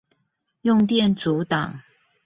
[0.61, 1.81] 用電阻檔